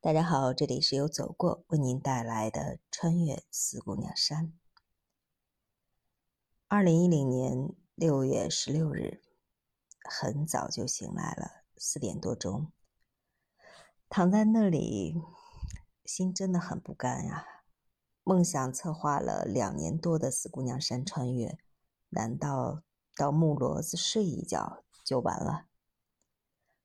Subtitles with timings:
[0.00, 4.52] 大家好，这里是由走过为您带来的穿越四姑娘山。
[6.68, 9.20] 二零一零年六月十六日，
[10.08, 12.70] 很早就醒来了，四点多钟，
[14.08, 15.20] 躺在那里，
[16.04, 17.44] 心真的很不甘呀。
[18.22, 21.58] 梦想策划了两年多的四姑娘山穿越，
[22.10, 22.84] 难道
[23.16, 25.66] 到木骡子睡一觉就完了？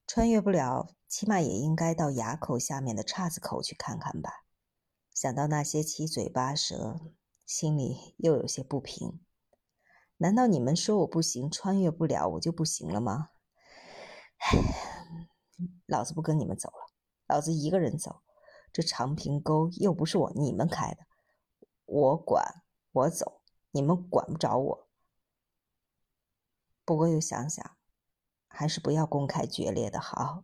[0.08, 4.46] 穿越不了，起码也应该到垭口下面的岔子口去看看吧。
[5.14, 7.00] 想到那些七嘴八舌，
[7.46, 9.24] 心里又有些不平。
[10.18, 13.30] 难道你们说我不行，穿越不了，我就不行了吗？
[14.40, 14.58] 唉，
[15.86, 16.92] 老子不跟你们走了，
[17.28, 18.24] 老子一个人走。
[18.72, 21.06] 这长平沟又不是我你们开的，
[21.86, 24.88] 我管我走，你们管不着我。
[26.84, 27.78] 不过又想想。
[28.56, 30.44] 还是不要公开决裂的好，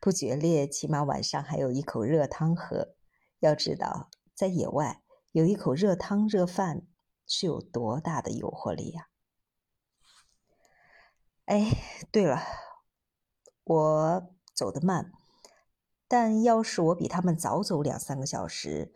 [0.00, 2.94] 不决裂，起码晚上还有一口热汤喝。
[3.40, 5.02] 要知道，在野外
[5.32, 6.86] 有一口热汤热饭
[7.26, 9.08] 是有多大的诱惑力呀！
[11.44, 11.70] 哎，
[12.10, 12.40] 对了，
[13.64, 15.12] 我走得慢，
[16.08, 18.94] 但要是我比他们早走两三个小时，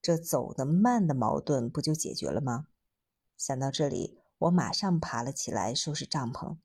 [0.00, 2.68] 这走得慢的矛盾不就解决了吗？
[3.36, 6.58] 想到这里，我马上爬了起来，收拾帐篷。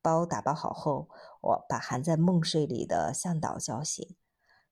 [0.00, 1.08] 包打包好后，
[1.40, 4.16] 我把还在梦睡里的向导叫醒，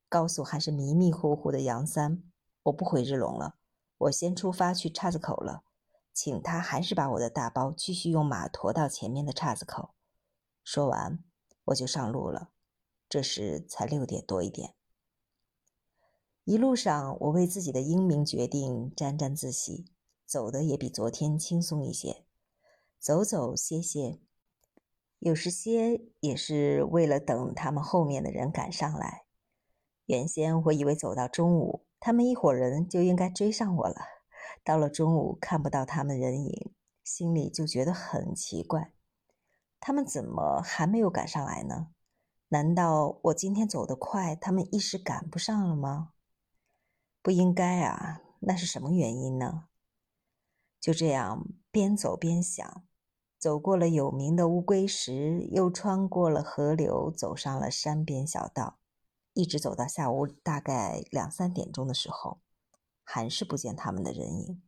[0.09, 2.23] 告诉还是迷迷糊糊的杨三
[2.65, 3.57] ：“我不回日龙了，
[3.99, 5.65] 我先出发去岔子口了，
[6.13, 9.91] 请他还是把我的大包继续用马驮到前面的岔子口。”
[10.63, 11.23] 说完，
[11.67, 12.51] 我就上路了。
[13.09, 14.75] 这时才六点多一点。
[16.45, 19.87] 一路上，我为自己的英明决定沾沾自喜，
[20.25, 22.25] 走的也比昨天轻松一些，
[22.99, 24.21] 走走歇歇。
[25.19, 29.25] 有时歇也是为了等他们后面的人赶上来。
[30.07, 33.97] 原先我以为走到中午，他们一伙人就应该追上我了。
[34.63, 36.73] 到了中午看不到他们人影，
[37.03, 38.93] 心里就觉得很奇怪。
[39.81, 41.89] 他们怎么还没有赶上来呢？
[42.49, 46.13] 难道我今天走得快，他们一时赶不上了吗？
[47.23, 49.65] 不应该啊，那是什么原因呢？
[50.81, 52.86] 就这样边走边想。
[53.47, 58.81] 走过了有名的乌龟石，又穿过了河流，走上了山边小道，
[59.35, 62.41] 一直走到下午大概两三点钟的时候，
[63.05, 64.61] 还是不见他们的人影。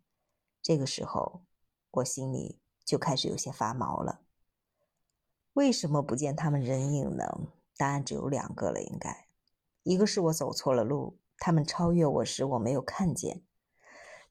[0.62, 1.42] 这个时候，
[1.90, 4.20] 我心里就开始有些发毛了。
[5.54, 7.48] 为什么不见他们人影呢？
[7.76, 9.26] 答案只有两个了，应该
[9.82, 13.42] 一个是我走错了路，他们超越我时我没有看见。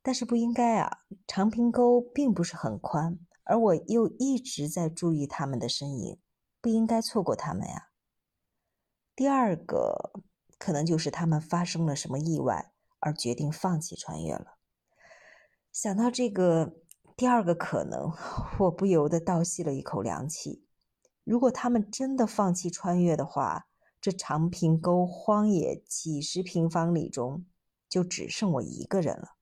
[0.02, 3.20] 但是不应该啊，长平沟并不是很宽。
[3.50, 6.20] 而我又一直在注意他们的身影，
[6.60, 7.90] 不应该错过他们呀。
[9.16, 10.12] 第二个
[10.60, 14.58] 可能就是他们发生了什么意外，而决定放弃穿越了。
[15.72, 16.76] 想到这个
[17.16, 18.12] 第二个可能，
[18.60, 20.66] 我不由得倒吸了一口凉气。
[21.24, 23.70] 如果他们真的放弃穿越的话，
[24.02, 27.46] 这长平沟荒野几十平方里中，
[27.88, 29.37] 就只剩我一个人了。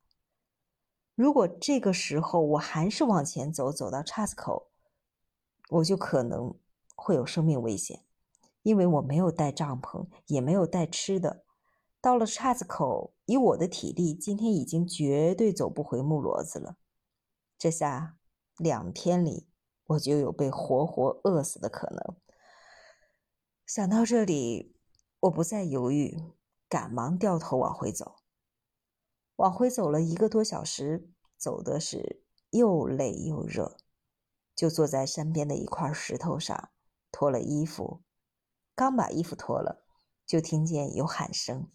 [1.16, 4.68] 如果这个时候我还是往前走，走到岔子口，
[5.70, 6.54] 我就可能
[6.94, 8.04] 会有生命危险，
[8.64, 11.46] 因为我没有带帐篷，也没有带吃的。
[12.02, 16.76] 到了岔子口，以我的体力，今天已经绝对走不回木骡子了。
[17.58, 18.18] 这下
[18.58, 19.48] 两天里，
[19.88, 22.16] 我就有被活活饿死的可能。
[23.66, 24.76] 想到这里，
[25.22, 26.22] 我不再犹豫，
[26.68, 28.18] 赶忙掉头往回走。
[29.38, 33.78] 往回走了一个多小时，走的是又累又热，
[34.56, 36.70] 就坐在山边的一块石头上
[37.12, 38.02] 脱了衣服。
[38.74, 39.86] 刚把衣服脱了，
[40.26, 41.70] 就听见有喊声，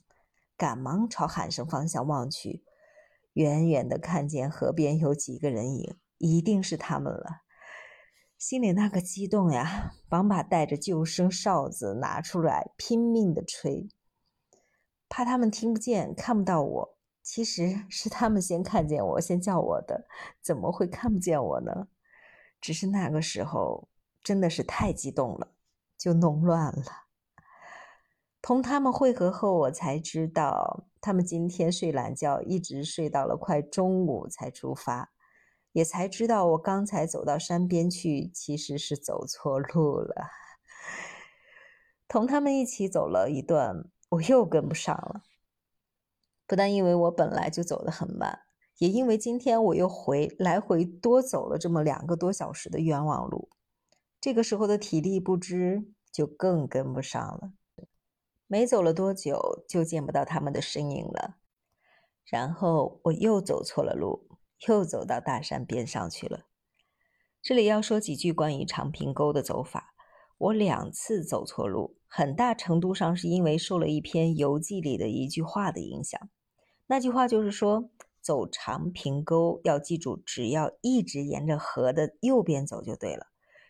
[0.56, 2.64] 赶忙朝喊声方向望去，
[3.34, 7.42] 远远的看见河边有几个人影，一定是他们了。
[8.38, 13.88] 心里那个激动呀，忙把带着救生哨子拿出来，拼命的吹，
[15.10, 16.98] 怕他们听不见，看不到我。
[17.22, 20.06] 其实是他们先看见我，先叫我的，
[20.40, 21.88] 怎么会看不见我呢？
[22.60, 23.88] 只是那个时候
[24.22, 25.52] 真的是太激动了，
[25.96, 26.84] 就弄乱了。
[28.42, 35.12] 同他们会合后，我才知道他们今天睡懒觉，一直睡到了快中午才出发，
[35.72, 40.30] 也才知道我刚才走到山边去，其实是走错路了。
[42.08, 45.22] 同他们一起走了一段，我又跟不上了。
[46.50, 48.40] 不但因为我本来就走得很慢，
[48.78, 53.50] 也因为今天我又回来回多走了这么两个多小时的冤枉路，
[54.20, 57.52] 这个时候的体力不支就更跟不上了。
[58.48, 61.36] 没走了多久，就见不到他们的身影了。
[62.24, 64.26] 然后我又走错了路，
[64.66, 66.46] 又走到大山边上去了。
[67.40, 69.94] 这里要说几句关于长平沟的走法。
[70.36, 76.28] 我两次走错路，很大程度上是因为受了一篇游记里的一句话的影响。
[76.90, 77.88] 那句话就是说，
[78.20, 83.28] 走长平沟要记住，只要一直沿着河的右边走就对了。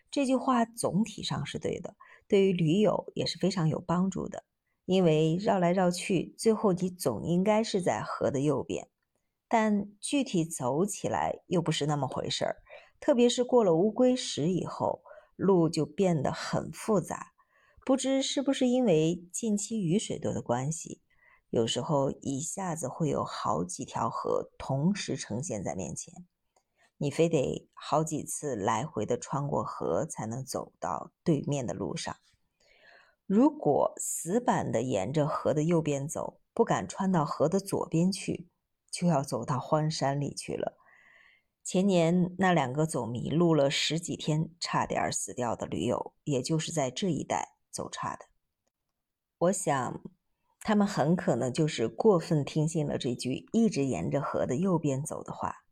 [0.09, 1.95] 这句话总体上是对的，
[2.27, 4.43] 对于驴友也是非常有帮助的。
[4.85, 8.87] 因为绕来绕去，最后你总应该是在河的右边，
[9.47, 12.55] 但具体走起来又不是那么回事儿。
[12.99, 15.03] 特别是过了乌龟石以后。
[15.35, 17.33] 路就变得很复杂，
[17.83, 21.01] 不知是不是因为近期雨水多的关系，
[21.51, 26.25] 有时候一下子会有好几条河同时呈现在面前，
[26.95, 32.15] 你非得好几次来回的穿过河才能走到对面的路上。
[33.25, 38.47] 如果死板的沿着河的右边走，不敢穿到河的左边去，
[38.89, 40.77] 就要走到荒山里去了。
[41.63, 48.25] 前年那两个走迷路了十几天，差点死掉的驴友，也就是在这一带走差的。
[49.37, 50.01] 我想，
[50.61, 55.65] 他们很可能就是过分听信了这句“一直沿着河的右边走”的话。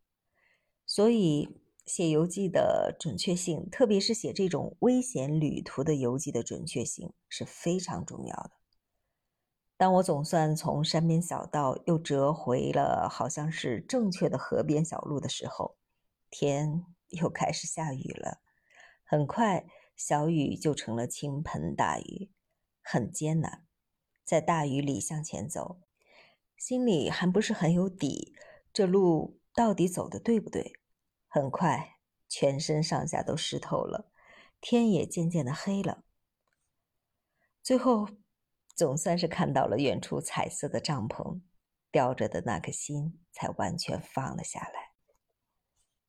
[0.86, 8.52] 所以，写游记的准确性，特别是写这种危险旅途的游记的准确性，是非常重要的。
[9.78, 15.78] 当我总算从山边小道又折回了好像是正确的河边小路的时候，
[16.30, 18.40] 天又开始下雨了。
[19.06, 19.66] 很快，
[19.96, 22.32] 小雨就成了倾盆大雨，
[22.82, 23.69] 很艰难。
[24.30, 25.82] 在大雨里向前走，
[26.56, 28.36] 心里还不是很有底，
[28.72, 30.74] 这路到底走的对不对？
[31.28, 31.98] 很快，
[32.28, 34.12] 全身上下都湿透了，
[34.62, 36.04] 天也渐渐的黑了。
[37.64, 38.10] 最后。
[38.76, 41.42] 总算是看到了远处彩色的帐篷，
[41.92, 44.94] 吊着的那颗心才完全放了下来。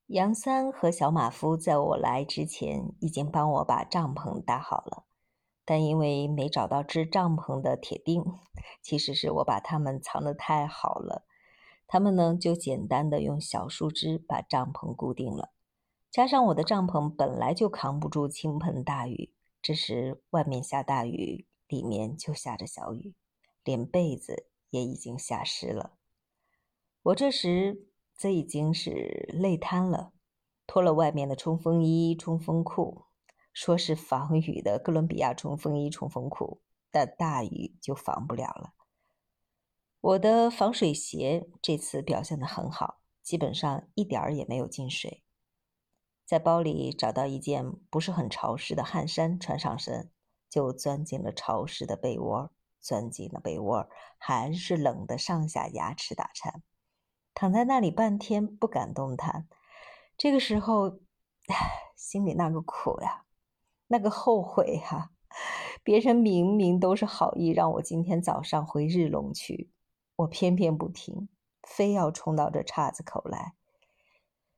[0.06, 5.05] 杨三和小马夫在我来之前已经帮我把帐篷搭好了，
[5.70, 8.25] 但因为没找到支帐篷的铁钉，
[8.82, 11.25] 其实是我把它们藏得太好了。
[11.87, 15.52] 他们呢就简单的用小树枝把帐篷固定了，
[16.11, 19.32] 加上我的帐篷本来就扛不住倾盆大雨，
[19.62, 21.46] 这时外面下大雨。
[21.69, 23.14] 里面就下着小雨，
[23.62, 25.93] 连被子也已经下湿了。
[27.05, 30.12] 我这时则已经是累瘫了，
[30.66, 33.05] 脱了外面的冲锋衣、冲锋裤，
[33.52, 38.75] 说是防雨的哥伦比亚冲锋衣、冲锋裤，但大雨就防不了了。
[40.00, 45.23] 我的防水鞋这次表现得很好，基本上一点儿也没有进水。
[46.25, 50.11] 在包里找到一件不是很潮湿的汗衫穿上身。
[50.50, 52.50] 就钻进了潮湿的被窝，
[52.81, 53.88] 钻进了被窝，
[54.19, 56.64] 还是冷得上下牙齿打颤，
[57.35, 59.47] 躺在那里半天不敢动弹。
[60.19, 60.99] 这个时候，
[61.94, 63.26] 心里那个苦呀，
[63.92, 65.10] 那个后悔呀！
[65.82, 69.69] 别人明明都是好意让我今天早上回日隆去，
[70.14, 71.28] 我偏偏不听，
[71.64, 73.54] 非要冲到这岔子口来。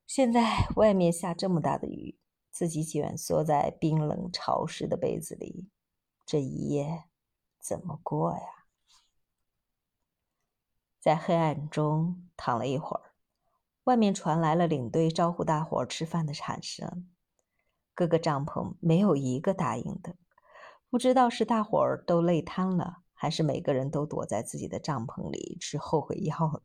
[0.07, 2.19] 现在外面下这么大的雨，
[2.51, 5.71] 自己蜷缩在冰冷潮湿的被子里。
[6.27, 7.05] 这一夜
[7.59, 8.67] 怎么过呀？
[11.01, 13.13] 在黑暗中躺了一会儿，
[13.85, 17.09] 外面传来了领队招呼大伙吃饭的喊声。
[17.95, 20.15] 各个帐篷没有一个答应的，
[20.91, 26.63] 不知道是大伙儿都累瘫了，还是每个人都躲在自己的帐篷里吃后悔药了，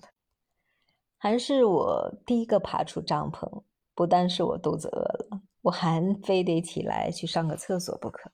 [1.17, 3.63] 还是我第一个爬出帐篷。
[3.95, 8.31] 不单是我肚子饿了，我还非得起来去上个厕所不可。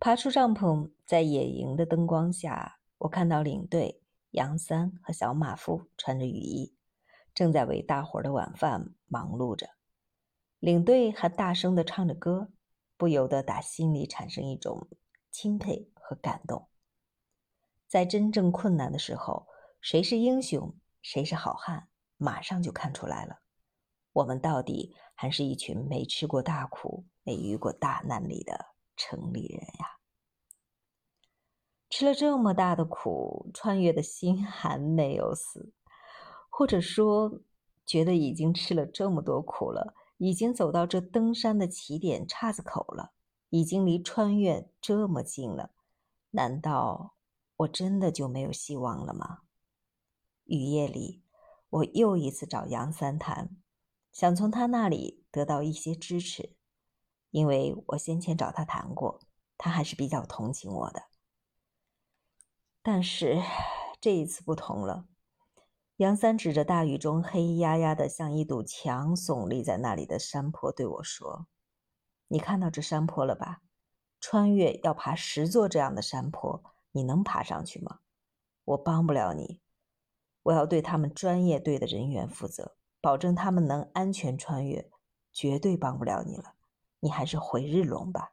[0.00, 6.74] 爬出帐篷，在野营的灯光下，我看到领队杨三和小马夫穿着雨衣，
[7.32, 9.68] 正在为大伙儿的晚饭忙碌着。
[10.64, 12.48] 领队还大声地唱着歌，
[12.96, 14.88] 不由得打心里产生一种
[15.30, 16.68] 钦佩和感动。
[17.86, 19.46] 在真正困难的时候，
[19.82, 23.40] 谁是英雄，谁是好汉，马上就看出来了。
[24.14, 29.98] 我们到底还是一群没吃过大苦、没遇过大难里的城里人呀。
[31.90, 35.74] 吃了这么大的苦，穿越的心还没有死，
[36.48, 37.42] 或者说，
[37.84, 43.12] 觉得已经吃了这么多苦了，已经走到这登山的起点岔子口了，
[43.50, 45.72] 已经离穿越这么近了，
[46.30, 47.14] 难道
[47.56, 49.40] 我真的就没有希望了吗？
[50.44, 51.22] 雨夜里，
[51.68, 53.54] 我又一次找杨三谈，
[54.12, 56.56] 想从他那里得到一些支持，
[57.30, 59.20] 因为我先前找他谈过，
[59.58, 61.02] 他还是比较同情我的。
[62.82, 63.42] 但是
[64.00, 65.06] 这一次不同了。
[65.98, 71.46] 杨三指着大雨中黑压压的像一堵墙耸立在那里的山坡，对我说
[72.26, 73.62] ：“你看到这山坡了吧？
[74.20, 78.00] 穿越要爬十座这样的山坡，你能爬上去吗？
[78.64, 79.60] 我帮不了你，
[80.42, 84.90] 我要对他们专业队的人员负责，保证他们能安全穿越，
[85.32, 86.54] 绝对帮不了你了。
[86.98, 88.32] 你还是回日龙吧。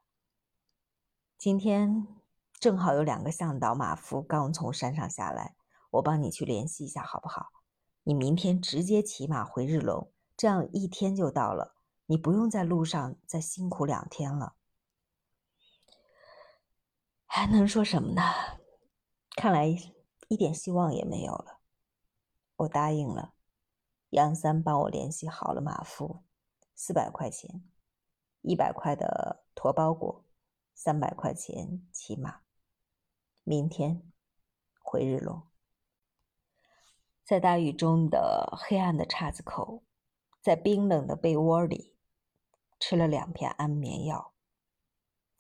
[1.38, 2.08] 今天。”
[2.60, 5.56] 正好有两个向导马夫刚从山上下来，
[5.92, 7.52] 我帮你去联系一下，好不好？
[8.04, 11.76] 你明天直接骑马回日龙，这样一天就到了，
[12.08, 14.56] 你不用在路上再辛苦两天了。
[17.26, 18.22] 还能说什么呢？
[19.36, 19.68] 看来
[20.28, 21.60] 一点希望也没有了。
[22.58, 23.34] 我答应了，
[24.10, 26.24] 杨三帮我联系好了马夫，
[26.76, 27.64] 四百块钱，
[28.42, 30.26] 一百块的驮包裹，
[30.74, 32.42] 三百块钱骑马。
[33.44, 34.12] 明天
[34.82, 35.44] 回日龙，
[37.32, 39.84] 在大雨中的黑暗的岔子口，
[40.42, 41.96] 在冰冷的被窝里，
[42.78, 44.34] 吃了两片安眠药，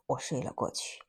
[0.05, 1.03] 我睡了过去。